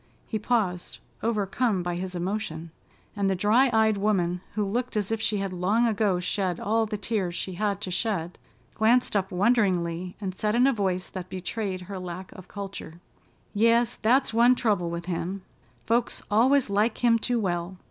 He 0.25 0.39
paused, 0.39 0.97
overcome 1.21 1.83
by 1.83 1.95
his 1.95 2.15
emotion, 2.15 2.71
and 3.15 3.29
the 3.29 3.35
dry 3.35 3.69
eyed 3.71 3.97
woman, 3.97 4.41
who 4.55 4.63
looked 4.65 4.97
as 4.97 5.11
if 5.11 5.21
she 5.21 5.37
had 5.37 5.53
long 5.53 5.85
ago 5.85 6.19
shed 6.19 6.59
all 6.59 6.87
the 6.87 6.97
tears 6.97 7.35
she 7.35 7.53
had 7.53 7.79
to 7.81 7.91
shed, 7.91 8.39
glanced 8.73 9.15
up 9.15 9.29
wonderingly 9.31 10.15
and 10.19 10.33
said 10.33 10.55
in 10.55 10.65
a 10.65 10.73
voice 10.73 11.07
that 11.11 11.29
betrayed 11.29 11.81
her 11.81 11.99
lack 11.99 12.31
of 12.31 12.47
culture: 12.47 12.99
"Yes, 13.53 13.95
that's 13.95 14.33
one 14.33 14.55
trouble 14.55 14.89
with 14.89 15.05
him: 15.05 15.43
folks 15.85 16.23
always 16.31 16.67
like 16.67 17.03
him 17.05 17.19
too 17.19 17.39
well. 17.39 17.77